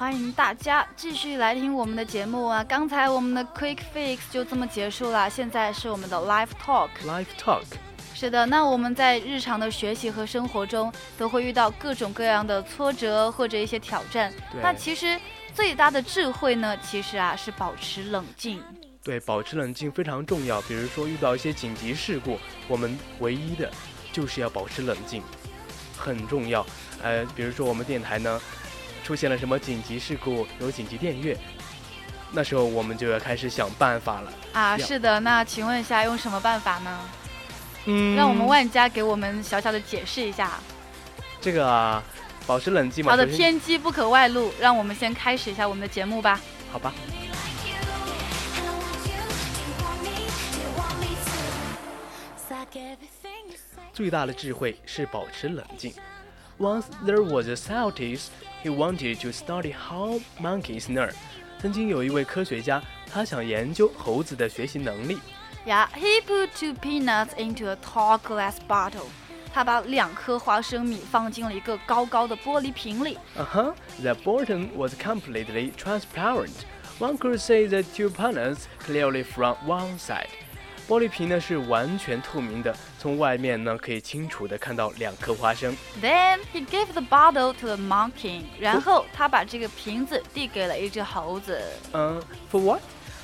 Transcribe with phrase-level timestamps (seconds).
[0.00, 2.64] 欢迎大家继续来听我们的节目啊！
[2.64, 6.88] 刚才我们的 Quick Fix 就这么结束了，现在是我们的 Live Talk。
[7.04, 7.64] Live Talk，
[8.14, 14.32] 是的，那我们在日常的学习和生活中都会遇到各种各样的挫折或者一些挑战。
[14.50, 15.20] 对那其实
[15.52, 18.62] 最大的智慧呢，其实啊是保持冷静。
[19.04, 20.62] 对，保持冷静非常重要。
[20.62, 22.38] 比如说遇到一些紧急事故，
[22.68, 23.70] 我们唯一的
[24.10, 25.22] 就是要保持冷静，
[25.94, 26.64] 很重要。
[27.02, 28.40] 呃，比如说我们电台呢
[29.04, 31.36] 出现了什么紧急事故，有紧急电乐，
[32.32, 34.32] 那时候我们就要开始想办法了。
[34.52, 37.00] 啊，是的，那请问一下，用什么办法呢？
[37.86, 40.58] 嗯，让我们万家给我们小小的解释一下。
[41.40, 42.02] 这个啊，
[42.46, 43.10] 保持冷静嘛。
[43.12, 46.40] 好的，天机不可外露，让我们先开始一下我们的节目吧。
[46.70, 46.92] 好吧。
[53.92, 55.92] 最大的智慧是保持冷静。
[56.58, 58.28] Once there was a scientist
[58.63, 61.13] who wanted to study how monkeys learn。
[61.59, 62.81] 曾经有一位科学家，
[63.11, 65.17] 他想研究猴子的学习能力。
[65.65, 69.07] Yeah, he put two peanuts into a tall glass bottle.
[69.53, 73.17] 他把两颗花生米放进了一个高高的玻璃瓶里。
[73.37, 73.73] Uh huh.
[74.01, 76.65] The bottom was completely transparent.
[76.99, 80.27] One could see the two peanuts clearly from one side.
[80.89, 85.75] 玻璃瓶呢是完全透明的，从外面呢可以清楚的看到两颗花生。
[86.01, 88.43] Then he gave the bottle to the monkey.
[88.59, 91.59] 然后他把这个瓶子递给了一只猴子。
[91.93, 92.81] 嗯、f o r what?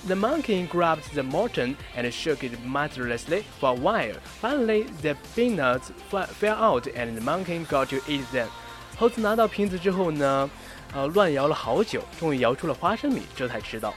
[0.08, 4.16] The monkey grabbed the bottle and shook it mercilessly for a while.
[4.42, 8.48] Finally, the peanuts fa- fell out and the monkey got to eat them.
[8.98, 10.50] 猴子拿到瓶子之后呢，
[10.95, 13.94] 呃，乱摇了好久，终于摇出了花生米，这才吃到。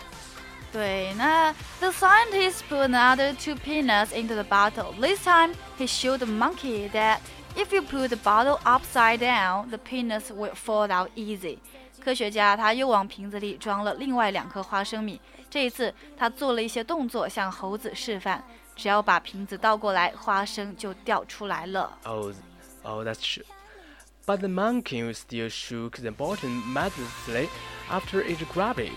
[0.73, 4.93] 对，那 the scientist put another two peanuts into the bottle.
[5.01, 7.21] This time, he showed the monkey that
[7.55, 11.59] if you put the bottle upside down, the peanuts will fall out easy.
[12.05, 15.21] 科学家他又往瓶子里装了另外两颗花生米。
[15.49, 18.43] 这一次，他做了一些动作，向猴子示范，
[18.75, 21.97] 只要把瓶子倒过来，花生就掉出来了。
[22.03, 22.35] Oh,
[22.83, 23.45] oh, that's true.
[24.27, 27.49] But the monkey still shook the bottle mercilessly
[27.89, 28.93] after it grabbed it.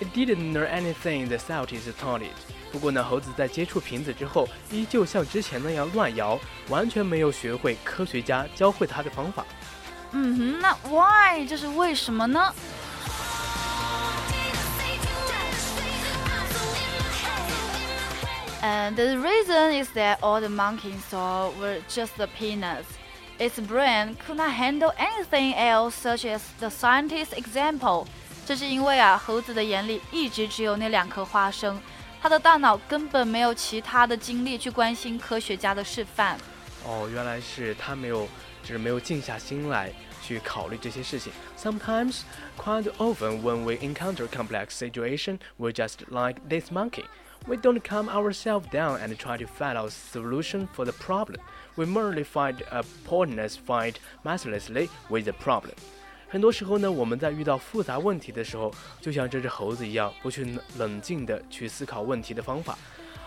[0.00, 2.34] It didn't know anything the scientist taught it.
[2.70, 6.38] 不过呢，猴子在接触瓶子之后，依旧像之前那样乱摇，
[6.68, 9.44] 完全没有学会科学家教会他的方法。
[10.12, 12.52] 嗯哼，那 why 这是为什么呢？
[18.62, 22.86] And the reason is that all the monkey saw were just the peanuts.
[23.38, 28.06] Its brain could not handle anything else, such as the scientist's example.
[28.44, 31.80] 这是因为啊，猴子的眼里一直只有那两颗花生，
[32.22, 36.38] 它的大脑根本没有其他的精力去关心科学家的示范。
[36.84, 38.28] 哦，原来是他没有，
[38.62, 41.32] 就是没有静下心来去考虑这些事情。
[41.58, 42.20] Sometimes,
[42.56, 47.04] quite often, when we encounter complex situation, we're just like this monkey.
[47.48, 51.40] We don't calm ourselves down and try to find a solution for the problem.
[51.76, 55.74] We merely find a partners fight mercilessly with the problem.
[56.31, 60.47] 很多时候呢，我们在遇到复杂问题的时候，就像这只猴子一样，不去
[60.77, 62.77] 冷静的去思考问题的方法，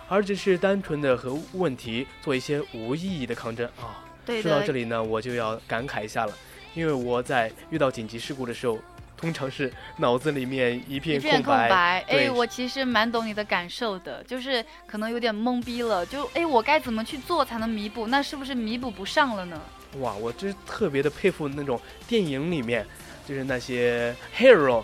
[0.08, 4.02] 而只是单纯的和问题做一些无意义的抗争啊。
[4.24, 6.32] 对说到这里呢，我就要感慨一下了，
[6.72, 8.78] 因为我在遇到紧急事故的时候，
[9.18, 11.68] 通常是脑子里面一一片片空白。
[11.68, 18.06] 白，对哎，我其实蛮懂你的感受的，就是可能有点懵逼了，就哎，我该怎么去做才能弥补？
[18.06, 19.60] 那是不是弥补不上了呢？
[20.00, 22.86] 哇，我真是特别的佩服那种电影里面，
[23.26, 24.82] 就是那些 hero，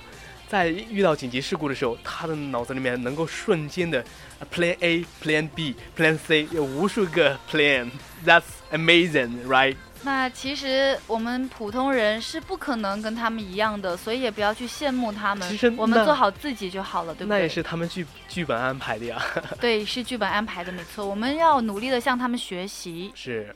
[0.48, 4.04] 在遇到紧急事故的时候，他的脑子里面能够瞬间的
[4.38, 9.76] 呃 plan A、plan B、plan C，有无数个 plan，that's amazing，right？
[10.02, 15.70] 那其实我们普通人是不可能跟他们一样的，所以也不要去羡慕他们其实。
[15.76, 17.36] 我们做好自己就好了，对不对？
[17.36, 19.22] 那也是他们剧剧本安排的呀。
[19.60, 21.06] 对，是剧本安排的，没错。
[21.06, 23.12] 我们要努力的向他们学习。
[23.14, 23.54] 是。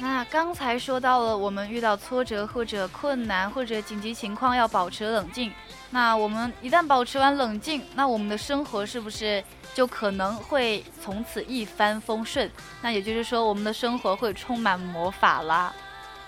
[0.00, 5.52] 那刚才说到了，我们遇到挫折或者困难或者紧急情况要保持冷静。
[5.90, 9.42] 那我们一旦保持完冷静，那我们的生活是不是
[9.74, 12.50] 就可能会从此一帆风顺？
[12.80, 15.72] 那也就是说，我们的生活会充满魔法啦。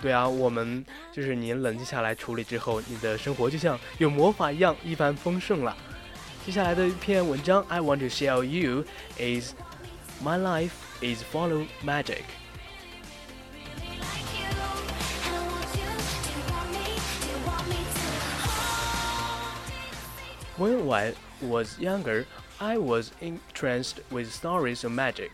[0.00, 5.76] 对啊，我们就是你冷静下来处理之后，你的生活就像有魔法一样一帆风顺了。
[6.44, 8.84] 接下来的一篇文章，I want to share you
[9.18, 9.54] is
[10.22, 10.70] my life
[11.00, 12.22] is follow magic。
[13.98, 15.88] Like you, and I want you.
[16.30, 16.84] You want me,
[17.26, 17.78] you want me
[20.56, 20.62] to.
[20.62, 22.26] When while was younger,
[22.58, 25.32] I was entranced with stories of magic.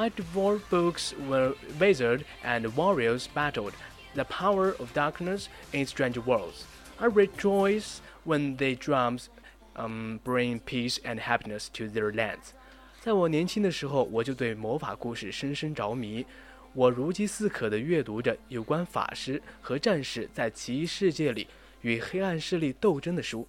[0.00, 3.72] I devoured books where wizards and warriors battled
[4.14, 6.64] the power of darkness in strange worlds.
[6.98, 9.28] I rejoice when they drums
[9.74, 12.52] um, bring peace and happiness to their lands.
[13.00, 16.26] 在我年轻的时候，我就对魔法故事深深着迷。
[16.72, 21.46] 我如饥似渴地阅读着有关法师和战士在奇异世界里
[21.80, 23.48] 与黑暗势力斗争的书。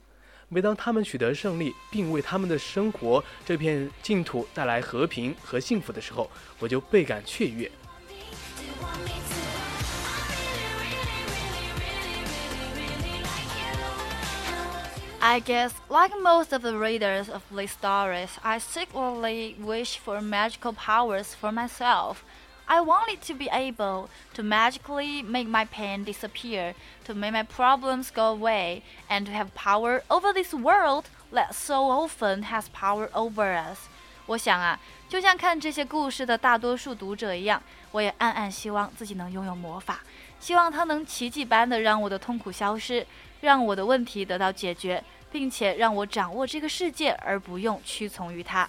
[0.51, 6.29] 每当他们取得胜利，并为他们的生活这片净土带来和平和幸福的时候，
[6.59, 7.69] 我就倍感雀跃。
[7.69, 9.35] Do you want me to?
[9.99, 10.19] I
[10.69, 13.75] really, really, really, really, really like you.
[15.19, 20.73] I guess, like most of the readers of these stories, I secretly wish for magical
[20.73, 22.23] powers for myself.
[22.66, 26.74] I wanted to be able to magically make my pain disappear,
[27.04, 31.90] to make my problems go away, and to have power over this world that so
[31.90, 33.88] often has power over us.
[34.26, 34.78] 我想啊，
[35.08, 40.00] 就像看这些故事的大多数读者一样，我也暗暗希望自己能拥有魔法，
[40.40, 43.04] 希望它能奇迹般的让我的痛苦消失，
[43.40, 48.66] 让我的问题得到解决，并且让我掌握这个世界，而不用屈从于它。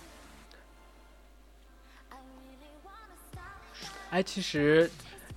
[4.13, 4.87] 哎，其实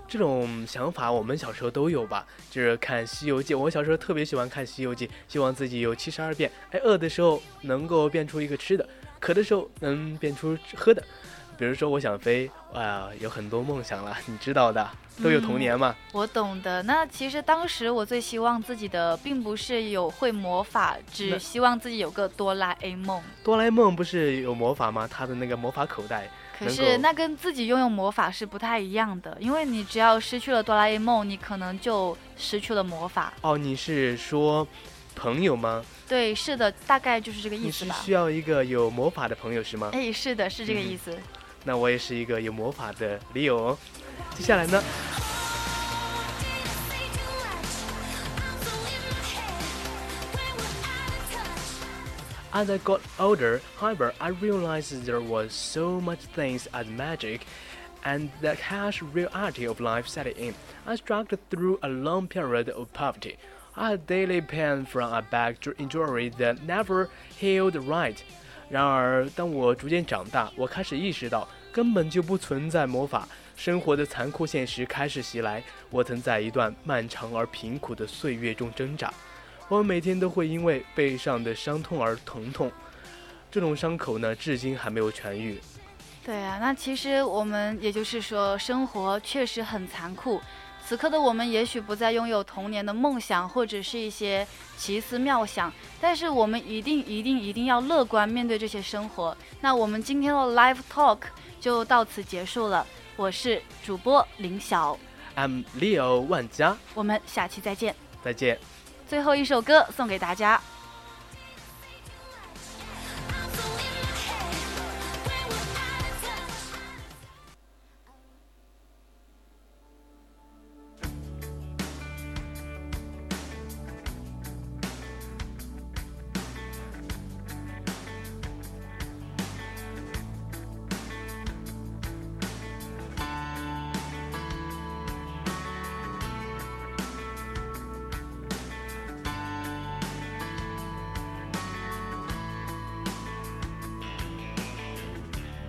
[0.06, 2.26] 这种想法我们小时候都有吧？
[2.50, 6.52] 就是看《西游记》，我小时候特别喜欢看《西游记》，希望自己有七十二变。
[6.70, 8.86] 哎，饿的时候能够变出一个吃的，
[9.18, 11.02] 渴的时候能变出喝的。
[11.58, 14.88] 比如说，我想飞，哇，有很多梦想了， 你知道的，
[15.22, 15.94] 都有童年嘛。
[16.12, 16.82] 我懂的。
[16.82, 23.22] 那其实当时我最希望自己的，并不是有会魔法，只希望自己有个哆啦 A 梦。
[23.42, 25.08] 哆啦 A 梦不是有魔法吗？
[25.10, 33.32] 他的那个魔法口袋，可是那跟自己拥有魔法是不太一样的，因为你只要失去了哆啦 A 梦，你可能就失去了魔法。
[33.40, 34.66] 哦，你是说
[35.14, 35.82] 朋友吗？
[36.06, 37.96] 对，是的，大概就是这个意你是思吧。
[38.04, 39.90] 需要一个有魔法的朋友是吗？
[39.92, 41.18] 哎，是的，是这个嗯意思。
[41.65, 43.77] 那我也是一个有魔法的 Leo 哦。
[44.35, 44.81] 接下来呢？
[44.81, 45.23] I'm
[47.71, 49.61] so in my head.
[50.33, 51.61] When we're out of touch.
[52.53, 57.41] As I got older, however, I realized there was so much things as magic
[58.03, 60.55] and the harsh reality of life set in.
[60.85, 63.37] I struggled through a long period of poverty.
[63.77, 68.21] I had daily pain from a back injury that never healed right.
[68.68, 75.62] 然而，当我逐渐长大，我开始意识到根本就不存在魔法，生活的残酷现实开始袭来。
[75.90, 79.12] 我曾在一段漫长而贫苦的岁月中挣扎。
[79.68, 82.70] 我每天都会因为背上的伤痛而疼痛，
[83.50, 85.60] 这种伤口呢，至今还没有痊愈。
[86.24, 90.40] 对啊，那其实我们也就是说，生活确实很残酷。
[90.86, 94.46] 此刻的我们也许不再拥有童年的梦想，或者是一些
[94.78, 99.36] 奇思妙想，但是我们一定一定一定要乐观面对这些生活。
[99.60, 101.18] 那我们今天的 live talk
[101.60, 102.86] 就到此结束了。
[103.16, 104.96] 我是主播林晓
[105.34, 107.92] ，I'm Leo 万佳，我们下期再见。
[108.22, 108.56] 再见。
[109.08, 110.60] 最后一首歌送给大家。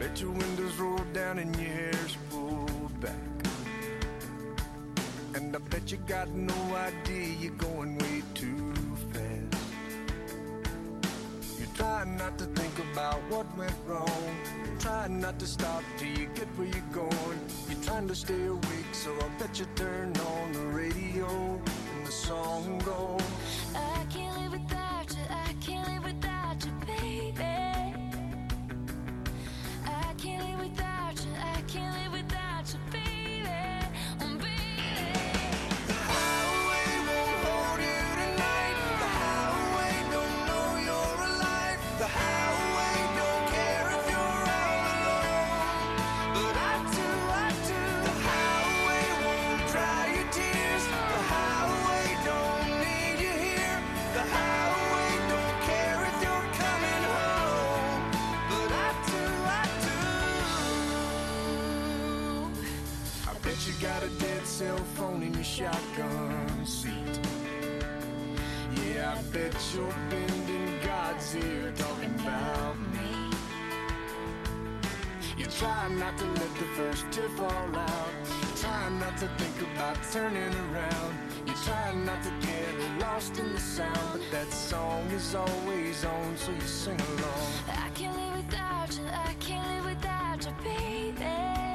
[0.08, 3.12] Bet your windows roll down and your hair's pulled back.
[5.36, 8.74] And I bet you got no idea you're going way too
[9.12, 9.64] fast.
[11.60, 14.36] You're trying not to think about what went wrong.
[14.80, 17.40] Trying not to stop till you get where you're going.
[17.70, 22.14] You're trying to stay awake, so I bet you turn on the radio and the
[22.14, 23.22] song goes.
[23.76, 24.87] I can't live without
[63.68, 67.20] you got a dead cell phone in your shotgun seat.
[68.76, 73.36] Yeah, I bet you're bending God's ear talking about me.
[75.38, 78.14] You try not to let the first tear fall out.
[78.56, 81.14] Try not to think about turning around.
[81.46, 86.38] You try not to get lost in the sound, but that song is always on,
[86.38, 87.52] so you sing along.
[87.68, 91.67] I can't live without you, I can't live without you, baby.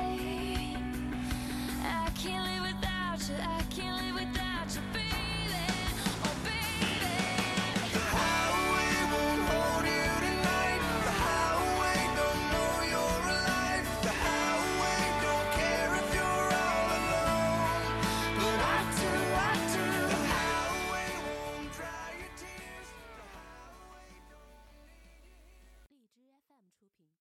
[3.29, 3.37] you.
[3.41, 4.81] I can't live without you.
[4.93, 5.12] Baby.